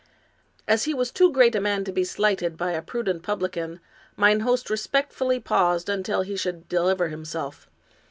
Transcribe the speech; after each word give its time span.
As 0.67 0.85
he 0.85 0.95
was 0.95 1.11
too 1.11 1.31
great 1.31 1.53
a 1.53 1.61
man 1.61 1.83
to 1.83 1.91
be 1.91 2.03
slighted 2.03 2.57
by 2.57 2.71
a 2.71 2.81
prudent 2.81 3.21
publican, 3.21 3.79
mine 4.15 4.39
host 4.39 4.71
respectfully 4.71 5.39
paused 5.39 5.89
until 5.89 6.23
he 6.23 6.35
should 6.35 6.67
deliver 6.67 7.09
himself. 7.09 7.67